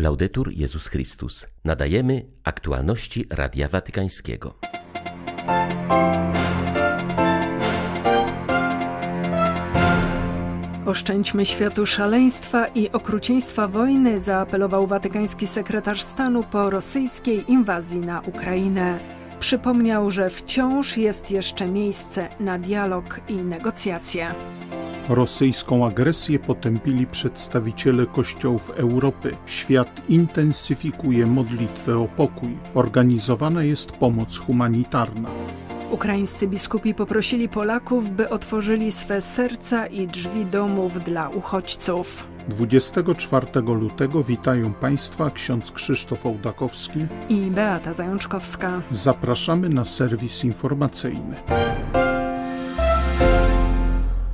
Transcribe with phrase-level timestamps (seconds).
[0.00, 1.46] Laudetur Jezus Chrystus.
[1.64, 4.54] Nadajemy aktualności Radia Watykańskiego.
[10.86, 18.98] Oszczędźmy światu szaleństwa i okrucieństwa wojny, zaapelował watykański sekretarz stanu po rosyjskiej inwazji na Ukrainę.
[19.40, 24.34] Przypomniał, że wciąż jest jeszcze miejsce na dialog i negocjacje.
[25.08, 29.36] Rosyjską agresję potępili przedstawiciele kościołów Europy.
[29.46, 32.58] Świat intensyfikuje modlitwę o pokój.
[32.74, 35.28] Organizowana jest pomoc humanitarna.
[35.90, 42.26] Ukraińscy biskupi poprosili Polaków, by otworzyli swe serca i drzwi domów dla uchodźców.
[42.48, 48.82] 24 lutego witają Państwa ksiądz Krzysztof Ołdakowski i Beata Zajączkowska.
[48.90, 51.36] Zapraszamy na serwis informacyjny.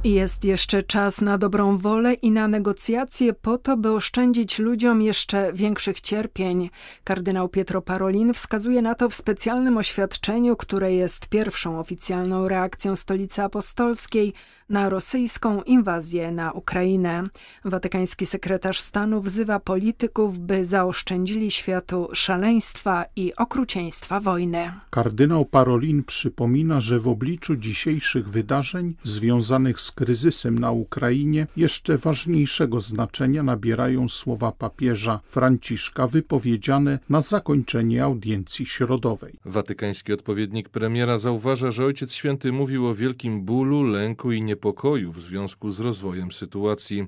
[0.06, 5.52] Jest jeszcze czas na dobrą wolę i na negocjacje po to, by oszczędzić ludziom jeszcze
[5.52, 6.70] większych cierpień.
[7.04, 13.42] Kardynał Pietro Parolin wskazuje na to w specjalnym oświadczeniu, które jest pierwszą oficjalną reakcją Stolicy
[13.42, 14.32] Apostolskiej
[14.68, 17.22] na rosyjską inwazję na Ukrainę.
[17.64, 24.72] Watykański sekretarz stanu wzywa polityków, by zaoszczędzili światu szaleństwa i okrucieństwa wojny.
[24.90, 32.80] Kardynał Parolin przypomina, że w obliczu dzisiejszych wydarzeń związanych z kryzysem na Ukrainie jeszcze ważniejszego
[32.80, 39.34] znaczenia nabierają słowa papieża Franciszka wypowiedziane na zakończenie audiencji środowej.
[39.44, 45.20] Watykański odpowiednik premiera zauważa, że Ojciec Święty mówił o wielkim bólu, lęku i niepokoju w
[45.20, 47.06] związku z rozwojem sytuacji.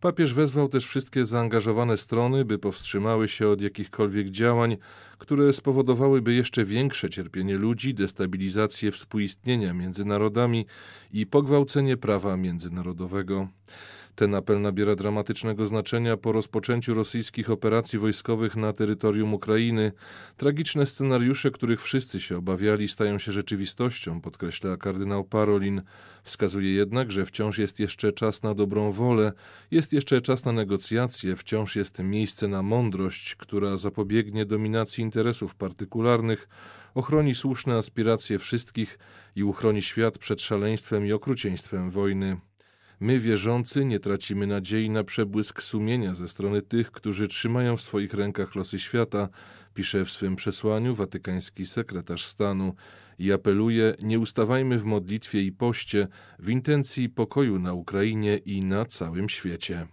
[0.00, 4.76] Papież wezwał też wszystkie zaangażowane strony, by powstrzymały się od jakichkolwiek działań,
[5.18, 10.66] które spowodowałyby jeszcze większe cierpienie ludzi, destabilizację współistnienia między narodami
[11.12, 13.48] i pogwałcenie prawa międzynarodowego.
[14.14, 19.92] Ten apel nabiera dramatycznego znaczenia po rozpoczęciu rosyjskich operacji wojskowych na terytorium Ukrainy.
[20.36, 25.82] Tragiczne scenariusze, których wszyscy się obawiali, stają się rzeczywistością, podkreśla kardynał Parolin.
[26.22, 29.32] Wskazuje jednak, że wciąż jest jeszcze czas na dobrą wolę,
[29.70, 36.48] jest jeszcze czas na negocjacje, wciąż jest miejsce na mądrość, która zapobiegnie dominacji interesów partykularnych,
[36.94, 38.98] ochroni słuszne aspiracje wszystkich
[39.36, 42.36] i uchroni świat przed szaleństwem i okrucieństwem wojny.
[43.00, 48.14] My, wierzący, nie tracimy nadziei na przebłysk sumienia ze strony tych, którzy trzymają w swoich
[48.14, 49.28] rękach losy świata,
[49.74, 52.74] pisze w swym przesłaniu watykański sekretarz stanu
[53.18, 58.84] i apeluje: Nie ustawajmy w modlitwie i poście w intencji pokoju na Ukrainie i na
[58.84, 59.86] całym świecie.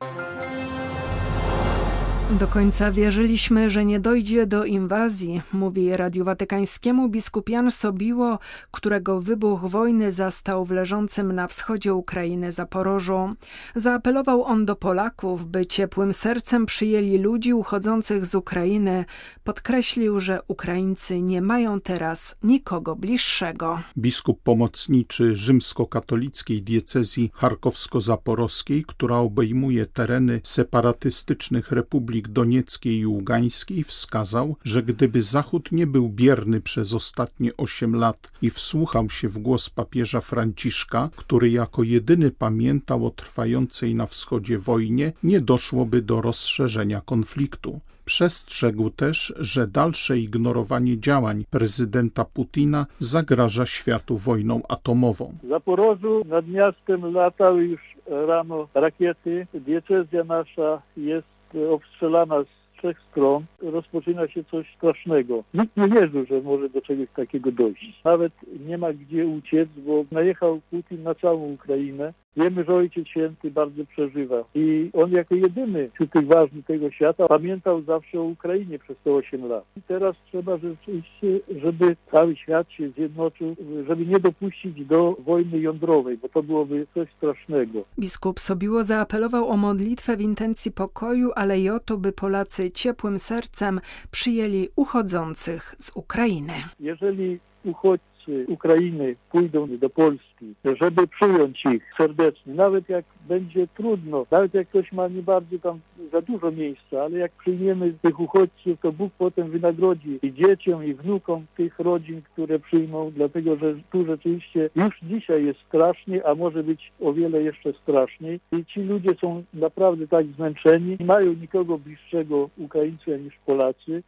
[2.40, 8.40] Do końca wierzyliśmy, że nie dojdzie do inwazji, mówi Radiu Watykańskiemu biskup Jan Sobiło,
[8.72, 13.30] którego wybuch wojny zastał w leżącym na wschodzie Ukrainy Zaporożu.
[13.76, 19.06] Zaapelował on do Polaków, by ciepłym sercem przyjęli ludzi uchodzących z Ukrainy.
[19.44, 23.80] Podkreślił, że Ukraińcy nie mają teraz nikogo bliższego.
[23.98, 34.56] Biskup pomocniczy rzymskokatolickiej diecezji charkowsko-zaporowskiej, która obejmuje tereny separatystycznych republik Republik Donieckiej i Ługańskiej wskazał,
[34.64, 39.70] że gdyby Zachód nie był bierny przez ostatnie osiem lat i wsłuchał się w głos
[39.70, 47.02] papieża Franciszka, który jako jedyny pamiętał o trwającej na wschodzie wojnie, nie doszłoby do rozszerzenia
[47.02, 47.80] konfliktu.
[48.06, 55.38] Przestrzegł też, że dalsze ignorowanie działań prezydenta Putina zagraża światu wojną atomową.
[55.44, 59.48] W Zaporożu nad miastem latały już rano rakiety.
[59.54, 65.44] Diecezja nasza jest obstrzelana z trzech stron rozpoczyna się coś strasznego.
[65.54, 68.02] Nikt nie wierzył, że może do czegoś takiego dojść.
[68.04, 68.34] Nawet
[68.68, 72.14] nie ma gdzie uciec, bo najechał Putin na całą Ukrainę.
[72.38, 77.28] Wiemy, że Ojciec Święty bardzo przeżywa i on jako jedyny wśród tych ważnych tego świata
[77.28, 79.64] pamiętał zawsze o Ukrainie przez te 8 lat.
[79.78, 81.28] I teraz trzeba rzeczywiście,
[81.62, 83.56] żeby cały świat się zjednoczył,
[83.88, 87.84] żeby nie dopuścić do wojny jądrowej, bo to byłoby coś strasznego.
[88.00, 93.20] Biskup Sobiło zaapelował o modlitwę w intencji pokoju, ale i o to, by Polacy ciepłym
[93.20, 93.80] sercem
[94.12, 96.54] przyjęli uchodzących z Ukrainy.
[96.80, 98.11] Jeżeli uchodźcy
[98.48, 104.92] Ukrainy pójdą do Polski, żeby przyjąć ich serdecznie, nawet jak będzie trudno, nawet jak ktoś
[104.92, 105.80] ma nie bardzo tam
[106.12, 110.94] za dużo miejsca, ale jak przyjmiemy tych uchodźców, to Bóg potem wynagrodzi i dzieciom, i
[110.94, 116.64] wnukom tych rodzin, które przyjmą, dlatego że tu rzeczywiście już dzisiaj jest strasznie, a może
[116.64, 118.40] być o wiele jeszcze straszniej.
[118.52, 124.04] I ci ludzie są naprawdę tak zmęczeni, nie mają nikogo bliższego Ukraińca niż Polacy.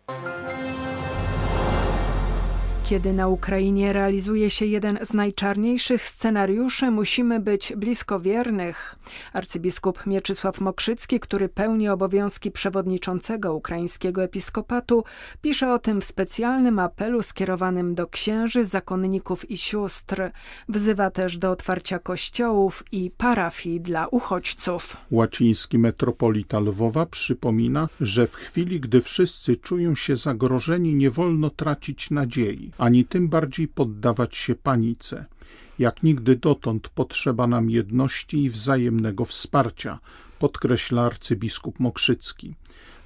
[2.94, 8.95] Kiedy na Ukrainie realizuje się jeden z najczarniejszych scenariuszy, musimy być blisko wiernych.
[9.34, 15.04] Arcybiskup Mieczysław Mokrzycki, który pełni obowiązki przewodniczącego ukraińskiego episkopatu,
[15.42, 20.31] pisze o tym w specjalnym apelu skierowanym do księży, zakonników i sióstr.
[20.69, 24.98] Wzywa też do otwarcia kościołów i parafii dla uchodźców.
[25.12, 32.12] Łaciński metropolita Lwowa przypomina, że w chwili, gdy wszyscy czują się zagrożeni, nie wolno tracić
[32.12, 35.26] nadziei, ani tym bardziej poddawać się panice.
[35.80, 40.00] Jak nigdy dotąd potrzeba nam jedności i wzajemnego wsparcia,
[40.40, 42.54] podkreśla arcybiskup Mokrzycki.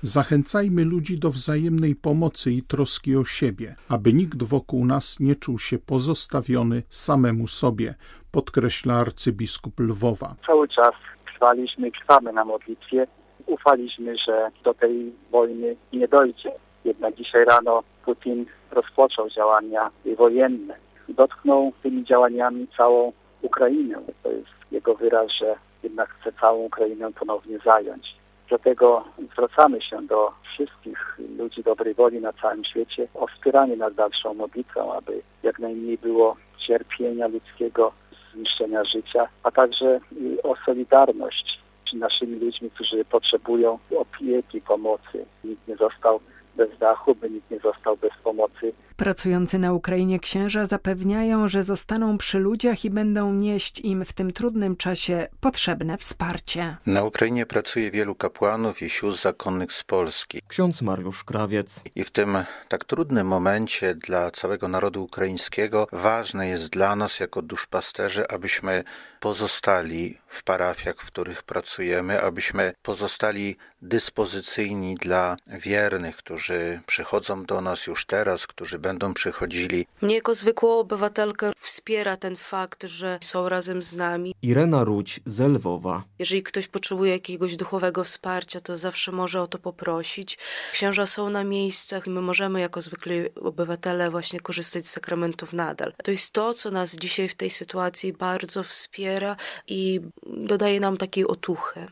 [0.02, 5.60] Zachęcajmy ludzi do wzajemnej pomocy i troski o siebie, aby nikt wokół nas nie czuł
[5.60, 7.96] się pozostawiony samemu sobie,
[8.32, 10.36] podkreśla arcybiskup Lwowa.
[10.46, 10.94] Cały czas
[11.34, 13.08] trwaliśmy, trwamy na modlitwie.
[13.46, 16.52] Ufaliśmy, że do tej wojny nie dojdzie.
[16.86, 20.76] Jednak dzisiaj rano Putin rozpoczął działania wojenne.
[21.10, 23.12] Dotknął tymi działaniami całą
[23.42, 24.00] Ukrainę.
[24.24, 28.16] To jest jego wyraz, że jednak chce całą Ukrainę ponownie zająć.
[28.50, 29.04] Dlatego
[29.34, 34.94] zwracamy się do wszystkich ludzi dobrej woli na całym świecie o wspieranie nas dalszą modlitwą,
[34.94, 37.92] aby jak najmniej było cierpienia ludzkiego,
[38.34, 40.00] zniszczenia życia, a także
[40.44, 41.60] o solidarność
[41.92, 45.26] z naszymi ludźmi, którzy potrzebują opieki, pomocy.
[45.44, 46.20] Nikt nie został
[46.58, 48.74] bez dachu, by nikt nie został bez pomocy.
[48.98, 54.34] Pracujący na Ukrainie księża zapewniają, że zostaną przy ludziach i będą nieść im w tym
[54.34, 56.78] trudnym czasie potrzebne wsparcie.
[56.86, 60.42] Na Ukrainie pracuje wielu kapłanów i sióstr zakonnych z Polski.
[60.48, 61.84] Ksiądz Mariusz Krawiec.
[61.96, 67.42] I w tym tak trudnym momencie dla całego narodu ukraińskiego ważne jest dla nas jako
[67.42, 68.84] duszpasterzy, abyśmy
[69.20, 77.88] pozostali w parafiach, w których pracujemy, abyśmy pozostali dyspozycyjni dla wiernych, którzy przychodzą do nas
[77.88, 79.88] już teraz, którzy będą przychodzili.
[80.02, 84.36] Mnie jako zwykłą obywatelkę wspiera ten fakt, że są razem z nami.
[84.42, 86.04] Irena Ruć z Lwowa.
[86.20, 90.38] Jeżeli ktoś potrzebuje jakiegoś duchowego wsparcia, to zawsze może o to poprosić.
[90.72, 95.94] Księża są na miejscach i my możemy jako zwykli obywatele właśnie korzystać z sakramentów nadal.
[96.04, 99.36] To jest to, co nas dzisiaj w tej sytuacji bardzo wspiera
[99.68, 101.88] i dodaje nam takiej otuchy.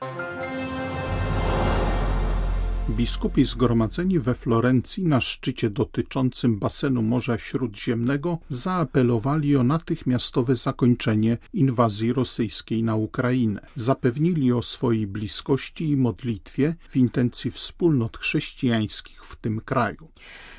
[2.89, 12.13] Biskupi zgromadzeni we Florencji na szczycie dotyczącym basenu Morza Śródziemnego zaapelowali o natychmiastowe zakończenie inwazji
[12.13, 13.61] rosyjskiej na Ukrainę.
[13.75, 20.07] Zapewnili o swojej bliskości i modlitwie w intencji wspólnot chrześcijańskich w tym kraju.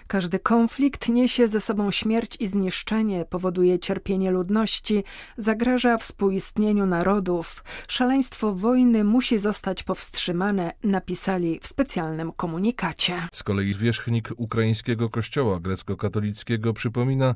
[0.06, 5.04] Każdy konflikt niesie ze sobą śmierć i zniszczenie, powoduje cierpienie ludności,
[5.36, 7.64] zagraża współistnieniu narodów.
[7.88, 13.28] Szaleństwo wojny musi zostać powstrzymane, napisali w specjalnym komunikacie.
[13.32, 17.34] Z kolei wierzchnik ukraińskiego kościoła grecko-katolickiego przypomina,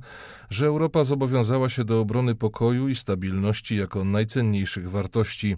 [0.51, 5.57] że Europa zobowiązała się do obrony pokoju i stabilności jako najcenniejszych wartości.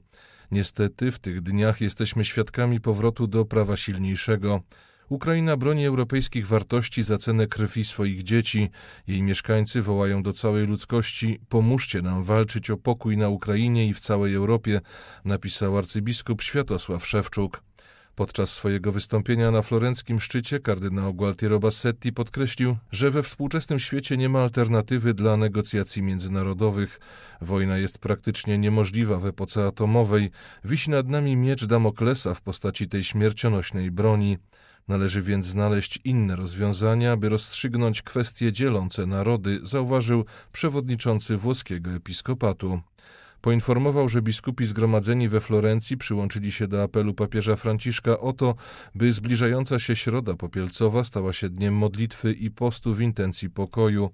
[0.51, 4.61] Niestety w tych dniach jesteśmy świadkami powrotu do prawa silniejszego.
[5.13, 8.71] Ukraina broni europejskich wartości za cenę krwi swoich dzieci.
[9.07, 14.01] Jej mieszkańcy wołają do całej ludzkości: pomóżcie nam walczyć o pokój na Ukrainie i w
[14.01, 14.81] całej Europie,
[15.25, 17.63] napisał arcybiskup Światosław Szewczuk.
[18.15, 24.29] Podczas swojego wystąpienia na florenckim szczycie kardynał Gualtiero Bassetti podkreślił, że we współczesnym świecie nie
[24.29, 27.01] ma alternatywy dla negocjacji międzynarodowych.
[27.41, 30.31] Wojna jest praktycznie niemożliwa w epoce atomowej.
[30.65, 34.39] Wisi nad nami miecz Damoklesa w postaci tej śmiercionośnej broni.
[34.89, 42.81] Należy więc znaleźć inne rozwiązania, by rozstrzygnąć kwestie dzielące narody, zauważył przewodniczący włoskiego episkopatu.
[43.41, 48.55] Poinformował, że biskupi zgromadzeni we Florencji przyłączyli się do apelu papieża Franciszka o to,
[48.95, 54.11] by zbliżająca się środa popielcowa stała się dniem modlitwy i postu w intencji pokoju.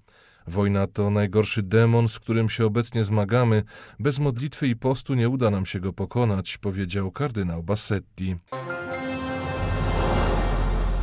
[0.46, 3.62] Wojna to najgorszy demon, z którym się obecnie zmagamy.
[3.98, 8.36] Bez modlitwy i postu nie uda nam się go pokonać, powiedział kardynał Bassetti.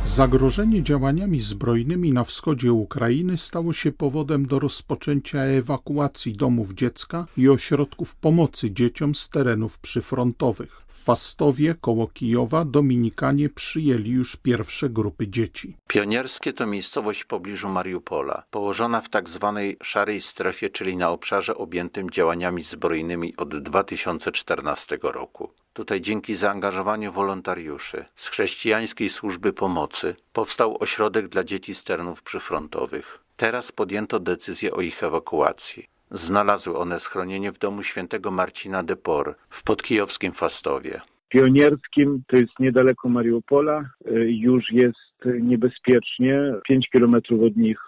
[0.06, 7.48] Zagrożenie działaniami zbrojnymi na wschodzie Ukrainy stało się powodem do rozpoczęcia ewakuacji domów dziecka i
[7.48, 10.82] ośrodków pomocy dzieciom z terenów przyfrontowych.
[10.86, 15.76] W Fastowie koło Kijowa Dominikanie przyjęli już pierwsze grupy dzieci.
[15.86, 21.56] Pionierskie to miejscowość w pobliżu Mariupola, położona w tak zwanej szarej strefie, czyli na obszarze
[21.56, 25.50] objętym działaniami zbrojnymi od 2014 roku.
[25.76, 33.18] Tutaj dzięki zaangażowaniu wolontariuszy z chrześcijańskiej służby pomocy powstał ośrodek dla dzieci z terenów przyfrontowych.
[33.36, 35.86] Teraz podjęto decyzję o ich ewakuacji.
[36.10, 41.00] Znalazły one schronienie w domu świętego Marcina de Por w podkijowskim Fastowie.
[41.28, 43.90] Pionierskim, to jest niedaleko Mariupola,
[44.26, 45.05] już jest
[45.40, 46.40] niebezpiecznie.
[46.68, 47.78] Pięć kilometrów od nich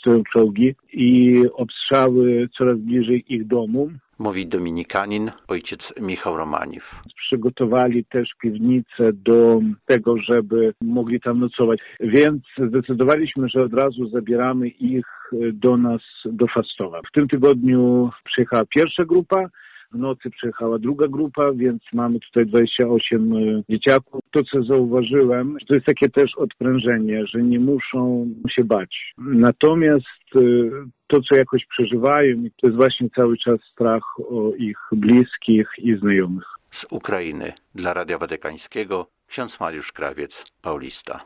[0.00, 3.90] stoją czołgi i obstrzały coraz bliżej ich domu.
[4.18, 7.02] Mówi dominikanin, ojciec Michał Romaniew.
[7.16, 11.78] Przygotowali też piwnicę do tego, żeby mogli tam nocować.
[12.00, 15.06] Więc zdecydowaliśmy, że od razu zabieramy ich
[15.52, 17.00] do nas, do Fastowa.
[17.08, 19.48] W tym tygodniu przyjechała pierwsza grupa,
[19.92, 24.20] w nocy przyjechała druga grupa, więc mamy tutaj 28 e, dzieciaków.
[24.30, 29.14] To, co zauważyłem, to jest takie też odprężenie, że nie muszą się bać.
[29.18, 30.40] Natomiast e,
[31.06, 36.44] to, co jakoś przeżywają, to jest właśnie cały czas strach o ich bliskich i znajomych.
[36.70, 41.20] Z Ukrainy dla Radia Watykańskiego ksiądz Mariusz Krawiec, Paulista.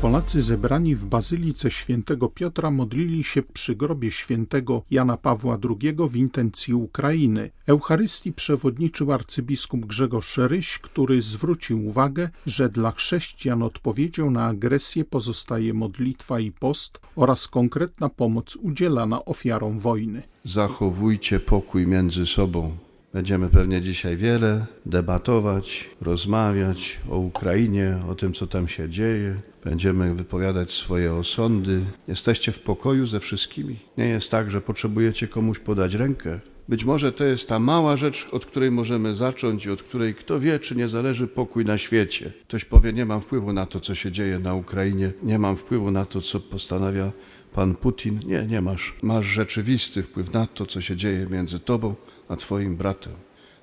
[0.00, 6.16] Polacy zebrani w Bazylice Świętego Piotra modlili się przy grobie świętego Jana Pawła II w
[6.16, 7.50] intencji Ukrainy.
[7.66, 15.74] Eucharystii przewodniczył arcybiskup Grzegorz Ryś, który zwrócił uwagę, że dla chrześcijan odpowiedzią na agresję pozostaje
[15.74, 20.22] modlitwa i post oraz konkretna pomoc udzielana ofiarom wojny.
[20.44, 22.76] Zachowujcie pokój między sobą
[23.12, 29.34] Będziemy pewnie dzisiaj wiele debatować, rozmawiać o Ukrainie, o tym, co tam się dzieje.
[29.64, 31.84] Będziemy wypowiadać swoje osądy.
[32.08, 33.78] Jesteście w pokoju ze wszystkimi.
[33.98, 36.40] Nie jest tak, że potrzebujecie komuś podać rękę.
[36.68, 40.40] Być może to jest ta mała rzecz, od której możemy zacząć i od której kto
[40.40, 42.32] wie, czy nie zależy pokój na świecie.
[42.48, 45.90] Ktoś powie, nie mam wpływu na to, co się dzieje na Ukrainie, nie mam wpływu
[45.90, 47.12] na to, co postanawia
[47.52, 48.20] pan Putin.
[48.26, 48.94] Nie, nie masz.
[49.02, 51.94] Masz rzeczywisty wpływ na to, co się dzieje między tobą
[52.30, 53.12] a Twoim bratem.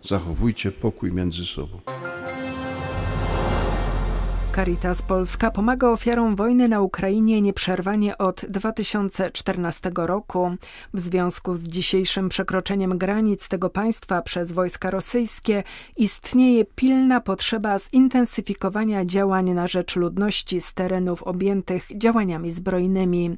[0.02, 1.80] Zachowujcie pokój między sobą.
[4.58, 10.56] Caritas Polska pomaga ofiarom wojny na Ukrainie nieprzerwanie od 2014 roku.
[10.94, 15.64] W związku z dzisiejszym przekroczeniem granic tego państwa przez wojska rosyjskie
[15.98, 23.38] istnieje pilna potrzeba zintensyfikowania działań na rzecz ludności z terenów objętych działaniami zbrojnymi.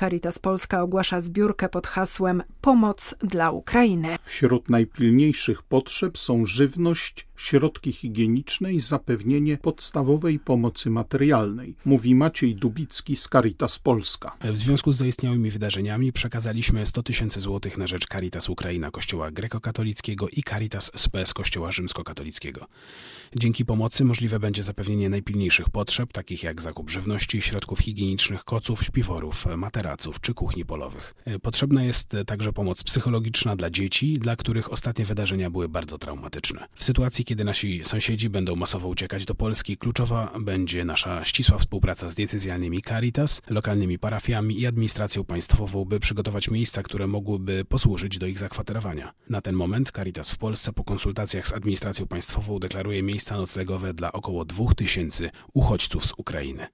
[0.00, 4.16] Caritas Polska ogłasza zbiórkę pod hasłem Pomoc dla Ukrainy.
[4.22, 13.16] Wśród najpilniejszych potrzeb są żywność, środki higieniczne i zapewnienie podstawowej pomocy materialnej, mówi Maciej Dubicki
[13.16, 14.36] z Caritas Polska.
[14.44, 20.28] W związku z zaistniałymi wydarzeniami przekazaliśmy 100 tysięcy złotych na rzecz Caritas Ukraina Kościoła Grekokatolickiego
[20.28, 22.66] i Caritas SPS Kościoła Rzymskokatolickiego.
[23.36, 29.46] Dzięki pomocy możliwe będzie zapewnienie najpilniejszych potrzeb, takich jak zakup żywności, środków higienicznych, koców, śpiworów,
[29.56, 31.14] materaców czy kuchni polowych.
[31.42, 36.66] Potrzebna jest także pomoc psychologiczna dla dzieci, dla których ostatnie wydarzenia były bardzo traumatyczne.
[36.74, 42.10] W sytuacji, kiedy nasi sąsiedzi będą masowo uciekać do Polski, kluczowa będzie nasza ścisła współpraca
[42.10, 48.26] z decyzjalnymi Caritas, lokalnymi parafiami i administracją państwową, by przygotować miejsca, które mogłyby posłużyć do
[48.26, 49.12] ich zakwaterowania.
[49.28, 54.12] Na ten moment Caritas w Polsce po konsultacjach z administracją państwową deklaruje miejsca noclegowe dla
[54.12, 56.66] około 2000 uchodźców z Ukrainy.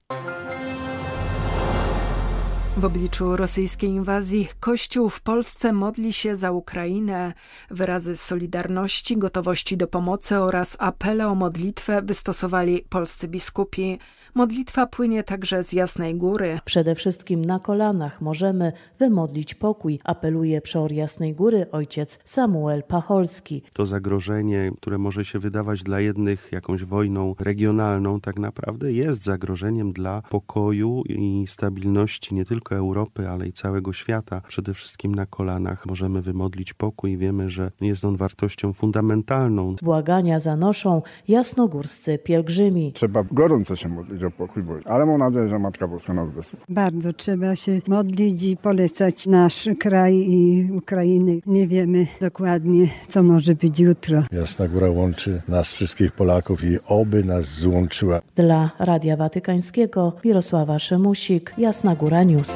[2.76, 7.32] W obliczu rosyjskiej inwazji Kościół w Polsce modli się za Ukrainę.
[7.70, 13.98] Wyrazy solidarności, gotowości do pomocy oraz apele o modlitwę wystosowali polscy biskupi.
[14.34, 16.58] Modlitwa płynie także z Jasnej Góry.
[16.64, 23.62] Przede wszystkim na kolanach możemy wymodlić pokój, apeluje przeor Jasnej Góry ojciec Samuel Pacholski.
[23.72, 29.92] To zagrożenie, które może się wydawać dla jednych jakąś wojną regionalną, tak naprawdę jest zagrożeniem
[29.92, 34.40] dla pokoju i stabilności nie tylko tylko Europy, ale i całego świata.
[34.48, 39.74] Przede wszystkim na kolanach możemy wymodlić pokój i wiemy, że jest on wartością fundamentalną.
[39.82, 42.92] Błagania zanoszą jasnogórscy pielgrzymi.
[42.92, 46.64] Trzeba gorąco się modlić o pokój, ale mam nadzieję, że Matka Boska nas wysłucha.
[46.68, 51.40] Bardzo trzeba się modlić i polecać nasz kraj i Ukrainy.
[51.46, 54.22] Nie wiemy dokładnie, co może być jutro.
[54.32, 58.20] Jasna Góra łączy nas wszystkich Polaków i oby nas złączyła.
[58.34, 62.55] Dla Radia Watykańskiego Mirosława Szymusik, Jasna Góra News.